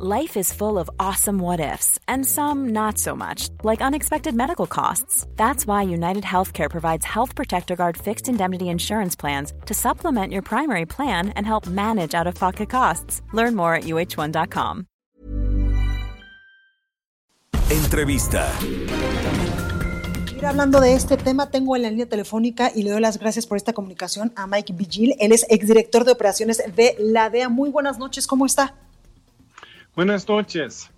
Life 0.00 0.36
is 0.36 0.52
full 0.52 0.78
of 0.78 0.88
awesome 1.00 1.40
what 1.40 1.58
ifs, 1.58 1.98
and 2.06 2.24
some 2.24 2.68
not 2.68 2.98
so 2.98 3.16
much, 3.16 3.48
like 3.64 3.82
unexpected 3.82 4.32
medical 4.32 4.68
costs. 4.68 5.26
That's 5.34 5.66
why 5.66 5.82
United 5.82 6.22
Healthcare 6.22 6.70
provides 6.70 7.04
Health 7.04 7.34
Protector 7.34 7.74
Guard 7.74 7.96
fixed 7.96 8.28
indemnity 8.28 8.68
insurance 8.68 9.16
plans 9.16 9.52
to 9.66 9.74
supplement 9.74 10.32
your 10.32 10.42
primary 10.42 10.86
plan 10.86 11.30
and 11.30 11.44
help 11.44 11.66
manage 11.66 12.14
out 12.14 12.28
of 12.28 12.36
pocket 12.36 12.70
costs. 12.70 13.22
Learn 13.32 13.56
more 13.56 13.74
at 13.74 13.86
uh1.com. 13.86 14.86
Entrevista. 17.68 18.48
Hablando 20.46 20.80
de 20.80 20.94
este 20.94 21.16
tema, 21.16 21.50
tengo 21.50 21.74
en 21.74 21.82
la 21.82 21.90
línea 21.90 22.08
telefónica 22.08 22.70
y 22.72 22.84
le 22.84 22.92
doy 22.92 23.00
las 23.00 23.18
gracias 23.18 23.48
por 23.48 23.56
esta 23.56 23.72
comunicación 23.72 24.32
a 24.36 24.46
Mike 24.46 24.74
Vigil. 24.74 25.16
Él 25.18 25.32
es 25.32 25.44
exdirector 25.50 26.04
de 26.04 26.12
operaciones 26.12 26.62
de 26.76 26.94
la 27.00 27.30
DEA. 27.30 27.48
Muy 27.48 27.70
buenas 27.70 27.98
noches, 27.98 28.28
¿cómo 28.28 28.46
está? 28.46 28.76
Buenas 29.98 30.28
noches. 30.28 30.88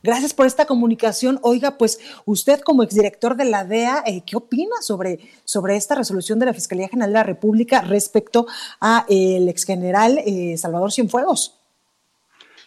Gracias 0.00 0.32
por 0.32 0.46
esta 0.46 0.64
comunicación. 0.64 1.40
Oiga, 1.42 1.76
pues 1.76 1.98
usted 2.24 2.60
como 2.60 2.84
exdirector 2.84 3.34
de 3.34 3.46
la 3.46 3.64
DEA, 3.64 4.04
eh, 4.06 4.22
¿qué 4.24 4.36
opina 4.36 4.76
sobre, 4.80 5.18
sobre 5.44 5.74
esta 5.74 5.96
resolución 5.96 6.38
de 6.38 6.46
la 6.46 6.54
Fiscalía 6.54 6.86
General 6.86 7.10
de 7.10 7.18
la 7.18 7.24
República 7.24 7.80
respecto 7.80 8.46
a 8.80 9.04
el 9.08 9.48
exgeneral 9.48 10.18
eh, 10.18 10.56
Salvador 10.56 10.92
Cienfuegos? 10.92 11.58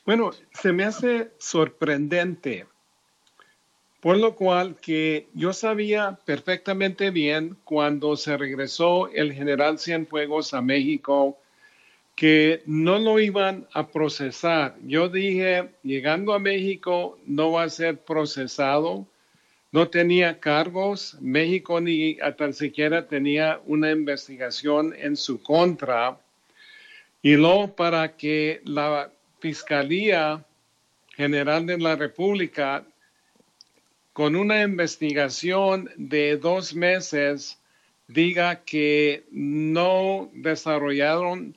Bueno, 0.05 0.31
se 0.51 0.73
me 0.73 0.83
hace 0.83 1.31
sorprendente, 1.37 2.67
por 4.01 4.17
lo 4.17 4.35
cual 4.35 4.75
que 4.75 5.29
yo 5.33 5.53
sabía 5.53 6.19
perfectamente 6.25 7.11
bien 7.11 7.55
cuando 7.63 8.17
se 8.17 8.35
regresó 8.35 9.07
el 9.07 9.31
general 9.31 9.79
Cienfuegos 9.79 10.53
a 10.53 10.61
México 10.61 11.37
que 12.15 12.61
no 12.65 12.99
lo 12.99 13.19
iban 13.19 13.67
a 13.73 13.87
procesar. 13.87 14.75
Yo 14.85 15.09
dije, 15.09 15.69
llegando 15.83 16.33
a 16.33 16.39
México 16.39 17.17
no 17.25 17.51
va 17.51 17.63
a 17.63 17.69
ser 17.69 17.97
procesado, 17.97 19.07
no 19.71 19.89
tenía 19.89 20.39
cargos, 20.39 21.17
México 21.21 21.79
ni 21.79 22.17
tan 22.37 22.53
siquiera 22.53 23.07
tenía 23.07 23.61
una 23.65 23.91
investigación 23.91 24.93
en 24.97 25.15
su 25.15 25.41
contra. 25.41 26.19
Y 27.21 27.35
luego 27.35 27.75
para 27.75 28.15
que 28.17 28.61
la 28.65 29.11
Fiscalía 29.39 30.43
General 31.15 31.65
de 31.65 31.77
la 31.77 31.95
República, 31.95 32.83
con 34.13 34.35
una 34.35 34.61
investigación 34.61 35.89
de 35.95 36.37
dos 36.37 36.73
meses, 36.75 37.57
diga 38.07 38.63
que 38.63 39.23
no 39.31 40.29
desarrollaron 40.33 41.55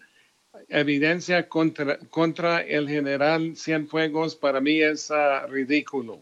evidencia 0.68 1.48
contra, 1.48 1.98
contra 2.10 2.60
el 2.60 2.88
general 2.88 3.56
Cienfuegos 3.56 4.36
para 4.36 4.60
mí 4.60 4.80
es 4.80 5.10
uh, 5.10 5.46
ridículo. 5.48 6.20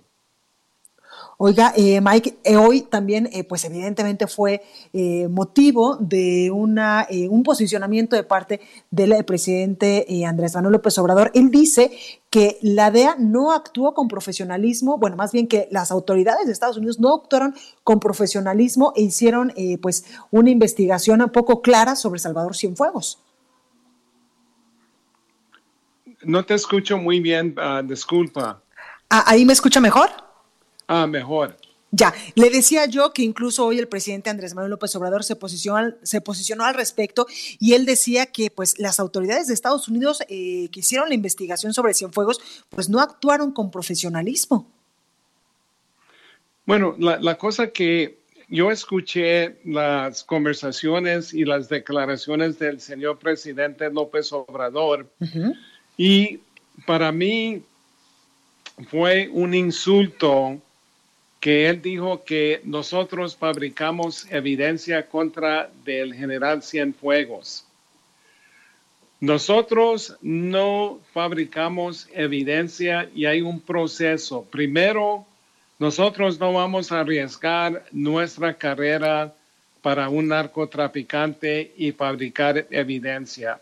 Oiga, 1.38 1.72
eh, 1.76 2.00
Mike, 2.00 2.38
eh, 2.44 2.56
hoy 2.56 2.82
también, 2.82 3.28
eh, 3.32 3.42
pues 3.44 3.64
evidentemente 3.64 4.26
fue 4.26 4.62
motivo 5.28 5.96
de 5.96 6.50
una, 6.50 7.08
un 7.30 7.42
posicionamiento 7.42 8.14
de 8.14 8.22
parte 8.22 8.60
del 8.90 9.24
presidente 9.24 10.06
Andrés 10.26 10.54
Manuel 10.54 10.74
López 10.74 10.96
Obrador. 10.98 11.30
Él 11.34 11.50
dice 11.50 11.90
que 12.30 12.58
la 12.62 12.90
DEA 12.90 13.16
no 13.18 13.52
actuó 13.52 13.94
con 13.94 14.06
profesionalismo, 14.06 14.98
bueno, 14.98 15.16
más 15.16 15.32
bien 15.32 15.48
que 15.48 15.66
las 15.70 15.90
autoridades 15.90 16.46
de 16.46 16.52
Estados 16.52 16.76
Unidos 16.76 17.00
no 17.00 17.14
actuaron 17.14 17.54
con 17.82 17.98
profesionalismo 18.00 18.92
e 18.94 19.02
hicieron, 19.02 19.52
pues, 19.80 20.04
una 20.30 20.50
investigación 20.50 21.22
un 21.22 21.30
poco 21.30 21.62
clara 21.62 21.96
sobre 21.96 22.20
Salvador 22.20 22.54
Cienfuegos. 22.54 23.18
No 26.24 26.44
te 26.44 26.54
escucho 26.54 26.98
muy 26.98 27.20
bien, 27.20 27.56
uh, 27.58 27.86
disculpa. 27.86 28.62
Ah, 29.10 29.24
¿Ahí 29.26 29.44
me 29.44 29.52
escucha 29.52 29.80
mejor? 29.80 30.10
Ah, 30.86 31.06
mejor. 31.06 31.56
Ya, 31.94 32.14
le 32.34 32.48
decía 32.48 32.86
yo 32.86 33.12
que 33.12 33.22
incluso 33.22 33.66
hoy 33.66 33.78
el 33.78 33.86
presidente 33.86 34.30
Andrés 34.30 34.54
Manuel 34.54 34.70
López 34.70 34.96
Obrador 34.96 35.24
se 35.24 35.36
posicionó, 35.36 35.94
se 36.02 36.22
posicionó 36.22 36.64
al 36.64 36.72
respecto 36.72 37.26
y 37.58 37.74
él 37.74 37.84
decía 37.84 38.24
que 38.26 38.50
pues 38.50 38.78
las 38.78 38.98
autoridades 38.98 39.48
de 39.48 39.54
Estados 39.54 39.88
Unidos 39.88 40.22
eh, 40.28 40.70
que 40.72 40.80
hicieron 40.80 41.10
la 41.10 41.14
investigación 41.14 41.74
sobre 41.74 41.92
Cienfuegos 41.92 42.40
pues 42.70 42.88
no 42.88 42.98
actuaron 42.98 43.52
con 43.52 43.70
profesionalismo. 43.70 44.70
Bueno, 46.64 46.96
la, 46.98 47.20
la 47.20 47.36
cosa 47.36 47.68
que 47.72 48.22
yo 48.52 48.70
escuché 48.70 49.60
las 49.64 50.24
conversaciones 50.24 51.32
y 51.32 51.46
las 51.46 51.70
declaraciones 51.70 52.58
del 52.58 52.80
señor 52.80 53.18
presidente 53.18 53.90
López 53.90 54.30
Obrador. 54.30 55.10
Y 55.96 56.40
para 56.86 57.12
mí 57.12 57.62
fue 58.88 59.28
un 59.32 59.54
insulto 59.54 60.60
que 61.40 61.68
él 61.68 61.82
dijo 61.82 62.22
que 62.24 62.60
nosotros 62.64 63.36
fabricamos 63.36 64.30
evidencia 64.30 65.08
contra 65.08 65.70
del 65.84 66.14
general 66.14 66.62
Cienfuegos. 66.62 67.66
Nosotros 69.18 70.16
no 70.20 71.00
fabricamos 71.12 72.08
evidencia 72.12 73.08
y 73.14 73.26
hay 73.26 73.40
un 73.40 73.60
proceso. 73.60 74.44
Primero, 74.50 75.26
nosotros 75.78 76.38
no 76.38 76.52
vamos 76.52 76.92
a 76.92 77.00
arriesgar 77.00 77.84
nuestra 77.90 78.54
carrera 78.54 79.34
para 79.80 80.08
un 80.08 80.28
narcotraficante 80.28 81.72
y 81.76 81.90
fabricar 81.90 82.66
evidencia. 82.70 83.60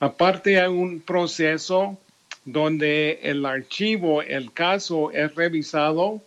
Aparte 0.00 0.58
hay 0.58 0.68
un 0.68 1.00
proceso 1.00 1.98
donde 2.46 3.20
el 3.22 3.44
archivo, 3.44 4.22
el 4.22 4.50
caso 4.52 5.10
es 5.12 5.34
revisado 5.34 6.22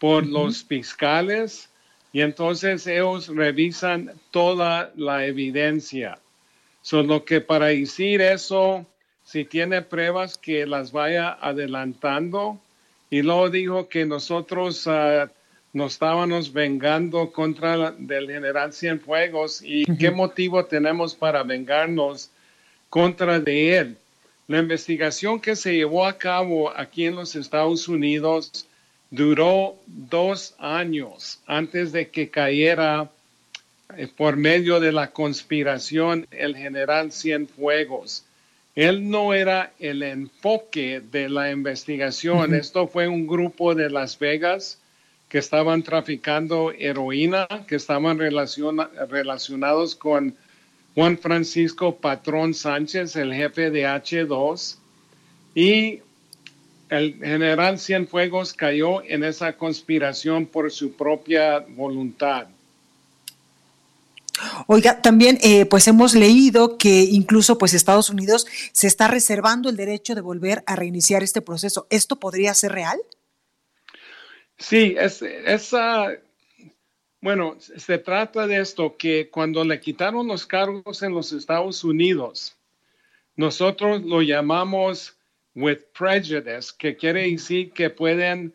por 0.00 0.26
los 0.26 0.64
fiscales 0.64 1.70
y 2.12 2.22
entonces 2.22 2.86
ellos 2.88 3.28
revisan 3.28 4.10
toda 4.32 4.92
la 4.96 5.26
evidencia. 5.26 6.18
Solo 6.82 7.24
que 7.24 7.40
para 7.40 7.66
decir 7.66 8.20
eso, 8.20 8.84
si 9.24 9.44
tiene 9.44 9.80
pruebas 9.82 10.36
que 10.36 10.66
las 10.66 10.90
vaya 10.90 11.38
adelantando 11.40 12.58
y 13.10 13.22
luego 13.22 13.48
dijo 13.48 13.88
que 13.88 14.04
nosotros 14.06 14.86
uh, 14.88 15.28
nos 15.72 15.92
estábamos 15.92 16.52
vengando 16.52 17.30
contra 17.30 17.92
del 17.92 18.28
general 18.28 18.72
Cienfuegos 18.72 19.62
y 19.64 19.84
qué 19.96 20.10
motivo 20.10 20.64
tenemos 20.64 21.14
para 21.14 21.44
vengarnos 21.44 22.30
contra 22.94 23.40
de 23.40 23.76
él. 23.76 23.96
La 24.46 24.60
investigación 24.60 25.40
que 25.40 25.56
se 25.56 25.74
llevó 25.74 26.06
a 26.06 26.16
cabo 26.16 26.70
aquí 26.76 27.06
en 27.06 27.16
los 27.16 27.34
Estados 27.34 27.88
Unidos 27.88 28.68
duró 29.10 29.74
dos 29.84 30.54
años 30.60 31.40
antes 31.44 31.90
de 31.90 32.08
que 32.08 32.30
cayera 32.30 33.10
eh, 33.96 34.06
por 34.06 34.36
medio 34.36 34.78
de 34.78 34.92
la 34.92 35.10
conspiración 35.10 36.28
el 36.30 36.54
general 36.56 37.10
Cienfuegos. 37.10 38.26
Él 38.76 39.10
no 39.10 39.34
era 39.34 39.72
el 39.80 40.04
enfoque 40.04 41.00
de 41.00 41.28
la 41.28 41.50
investigación. 41.50 42.54
Esto 42.54 42.86
fue 42.86 43.08
un 43.08 43.26
grupo 43.26 43.74
de 43.74 43.90
Las 43.90 44.16
Vegas 44.20 44.78
que 45.28 45.38
estaban 45.38 45.82
traficando 45.82 46.70
heroína, 46.70 47.48
que 47.66 47.74
estaban 47.74 48.20
relacionados 48.20 49.96
con 49.96 50.36
Juan 50.94 51.18
Francisco 51.18 51.96
Patrón 51.96 52.54
Sánchez, 52.54 53.16
el 53.16 53.34
jefe 53.34 53.70
de 53.70 53.82
H2, 53.84 54.76
y 55.54 56.00
el 56.88 57.14
general 57.18 57.78
Cienfuegos 57.78 58.52
cayó 58.52 59.02
en 59.02 59.24
esa 59.24 59.56
conspiración 59.56 60.46
por 60.46 60.70
su 60.70 60.92
propia 60.92 61.60
voluntad. 61.60 62.46
Oiga, 64.66 65.00
también 65.00 65.38
eh, 65.42 65.64
pues 65.66 65.86
hemos 65.86 66.14
leído 66.14 66.76
que 66.76 67.02
incluso 67.02 67.56
pues 67.56 67.74
Estados 67.74 68.10
Unidos 68.10 68.46
se 68.72 68.86
está 68.86 69.08
reservando 69.08 69.68
el 69.68 69.76
derecho 69.76 70.14
de 70.14 70.20
volver 70.20 70.62
a 70.66 70.76
reiniciar 70.76 71.22
este 71.22 71.40
proceso. 71.40 71.86
¿Esto 71.90 72.16
podría 72.16 72.52
ser 72.54 72.72
real? 72.72 72.98
Sí, 74.58 74.94
es, 74.98 75.22
esa 75.22 76.08
bueno, 77.24 77.56
se 77.58 77.96
trata 77.96 78.46
de 78.46 78.60
esto, 78.60 78.98
que 78.98 79.30
cuando 79.30 79.64
le 79.64 79.80
quitaron 79.80 80.28
los 80.28 80.44
cargos 80.44 81.02
en 81.02 81.14
los 81.14 81.32
Estados 81.32 81.82
Unidos, 81.82 82.54
nosotros 83.34 84.02
lo 84.02 84.20
llamamos 84.20 85.16
with 85.54 85.78
prejudice, 85.98 86.74
que 86.78 86.98
quiere 86.98 87.22
decir 87.30 87.72
que 87.72 87.88
pueden 87.88 88.52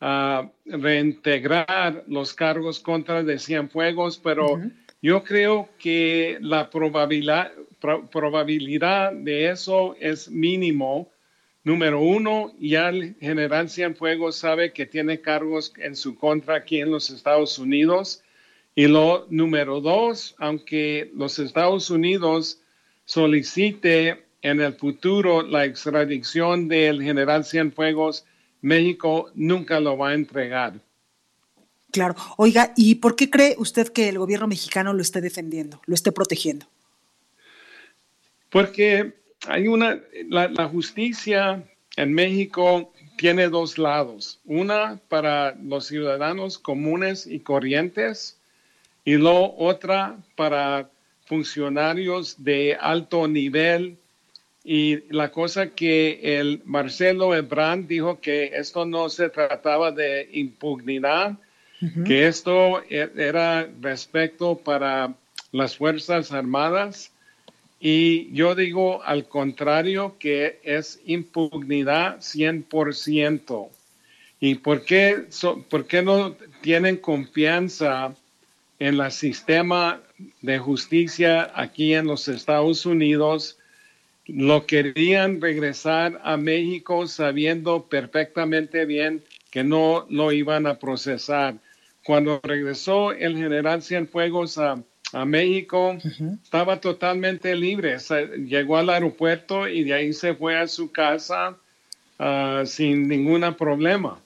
ah, 0.00 0.48
reintegrar 0.64 2.04
los 2.06 2.32
cargos 2.32 2.78
contra 2.78 3.24
de 3.24 3.40
Cienfuegos, 3.40 4.18
pero 4.18 4.60
yo 5.02 5.24
creo 5.24 5.68
que 5.80 6.38
la 6.40 6.70
probabilidad, 6.70 7.50
probabilidad 7.80 9.14
de 9.14 9.50
eso 9.50 9.96
es 9.98 10.30
mínimo. 10.30 11.10
Número 11.64 12.00
uno, 12.00 12.52
ya 12.58 12.88
el 12.88 13.14
general 13.20 13.70
Cienfuegos 13.70 14.36
sabe 14.36 14.72
que 14.72 14.84
tiene 14.84 15.20
cargos 15.20 15.72
en 15.76 15.94
su 15.94 16.16
contra 16.16 16.56
aquí 16.56 16.80
en 16.80 16.90
los 16.90 17.10
Estados 17.10 17.58
Unidos. 17.58 18.24
Y 18.74 18.88
lo 18.88 19.26
número 19.30 19.80
dos, 19.80 20.34
aunque 20.38 21.10
los 21.14 21.38
Estados 21.38 21.88
Unidos 21.90 22.60
solicite 23.04 24.24
en 24.40 24.60
el 24.60 24.74
futuro 24.74 25.42
la 25.42 25.64
extradición 25.64 26.66
del 26.66 27.00
general 27.00 27.44
Cienfuegos, 27.44 28.24
México 28.60 29.30
nunca 29.34 29.78
lo 29.78 29.96
va 29.96 30.10
a 30.10 30.14
entregar. 30.14 30.80
Claro. 31.92 32.16
Oiga, 32.38 32.72
¿y 32.76 32.96
por 32.96 33.14
qué 33.14 33.30
cree 33.30 33.54
usted 33.58 33.88
que 33.88 34.08
el 34.08 34.18
gobierno 34.18 34.48
mexicano 34.48 34.94
lo 34.94 35.02
esté 35.02 35.20
defendiendo, 35.20 35.80
lo 35.86 35.94
esté 35.94 36.10
protegiendo? 36.10 36.66
Porque 38.48 39.21
hay 39.46 39.68
una, 39.68 40.00
la, 40.28 40.68
justicia 40.68 41.62
en 41.96 42.12
México 42.12 42.92
tiene 43.16 43.48
dos 43.48 43.78
lados. 43.78 44.40
Una 44.44 45.00
para 45.08 45.54
los 45.62 45.86
ciudadanos 45.86 46.58
comunes 46.58 47.26
y 47.26 47.40
corrientes 47.40 48.38
y 49.04 49.16
lo 49.16 49.54
otra 49.56 50.16
para 50.36 50.90
funcionarios 51.24 52.42
de 52.44 52.76
alto 52.80 53.28
nivel. 53.28 53.96
Y 54.64 55.12
la 55.12 55.32
cosa 55.32 55.70
que 55.70 56.20
el 56.22 56.62
Marcelo 56.64 57.34
Ebrard 57.34 57.80
dijo 57.80 58.20
que 58.20 58.52
esto 58.54 58.86
no 58.86 59.08
se 59.08 59.28
trataba 59.28 59.90
de 59.90 60.28
impunidad, 60.32 61.36
que 62.06 62.28
esto 62.28 62.80
e, 62.88 63.10
era 63.16 63.68
respecto 63.80 64.56
para 64.56 65.14
las 65.50 65.76
Fuerzas 65.76 66.30
Armadas. 66.30 67.10
Y 67.84 68.32
yo 68.32 68.54
digo 68.54 69.02
al 69.02 69.26
contrario 69.26 70.14
que 70.20 70.60
es 70.62 71.00
impunidad 71.04 72.18
100%. 72.18 73.70
¿Y 74.38 74.54
por 74.54 74.84
qué, 74.84 75.24
por 75.68 75.88
qué 75.88 76.00
no 76.00 76.36
tienen 76.60 76.96
confianza 76.98 78.14
en 78.78 79.00
el 79.00 79.10
sistema 79.10 80.00
de 80.42 80.60
justicia 80.60 81.50
aquí 81.56 81.94
en 81.94 82.06
los 82.06 82.28
Estados 82.28 82.86
Unidos? 82.86 83.58
Lo 84.26 84.64
querían 84.64 85.40
regresar 85.40 86.20
a 86.22 86.36
México 86.36 87.08
sabiendo 87.08 87.88
perfectamente 87.88 88.86
bien 88.86 89.24
que 89.50 89.64
no 89.64 90.06
lo 90.08 90.30
iban 90.30 90.68
a 90.68 90.78
procesar. 90.78 91.56
Cuando 92.04 92.40
regresó 92.44 93.10
el 93.10 93.36
general 93.36 93.82
Cienfuegos 93.82 94.56
a, 94.58 94.80
a 95.12 95.24
México, 95.24 95.96
estaba 96.42 96.80
totalmente 96.80 97.54
libre. 97.54 97.96
llegó 98.46 98.76
al 98.76 98.90
aeropuerto 98.90 99.68
y 99.68 99.84
de 99.84 99.94
ahí 99.94 100.12
se 100.12 100.34
fue 100.34 100.58
a 100.58 100.66
su 100.66 100.90
casa 100.90 101.56
ah, 102.18 102.62
sin 102.64 103.08
ningún 103.08 103.54
problema. 103.54 104.18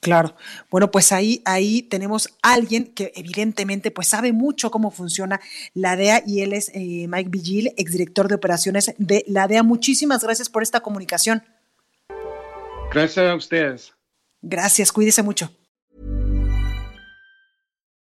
Claro. 0.00 0.34
Bueno, 0.68 0.90
pues 0.90 1.12
ahí, 1.12 1.42
ahí 1.44 1.82
tenemos 1.82 2.28
a 2.42 2.54
alguien 2.54 2.86
que 2.92 3.12
evidentemente 3.14 3.92
pues 3.92 4.08
sabe 4.08 4.32
mucho 4.32 4.70
cómo 4.72 4.90
funciona 4.90 5.40
la 5.74 5.94
DEA 5.94 6.24
y 6.26 6.40
él 6.40 6.54
es 6.54 6.70
eh, 6.74 7.06
Mike 7.08 7.30
Vigil, 7.30 7.72
exdirector 7.76 8.26
de 8.26 8.34
operaciones 8.34 8.92
de 8.98 9.24
la 9.28 9.46
DEA. 9.46 9.62
Muchísimas 9.62 10.24
gracias 10.24 10.48
por 10.48 10.64
esta 10.64 10.80
comunicación. 10.80 11.44
Gracias 12.92 13.30
a 13.30 13.34
ustedes. 13.36 13.92
Gracias, 14.42 14.90
cuídese 14.90 15.22
mucho. 15.22 15.52